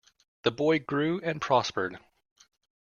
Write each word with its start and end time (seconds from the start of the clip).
The 0.41 0.49
boy 0.51 0.79
grew 0.79 1.21
and 1.23 1.39
prospered. 1.39 1.99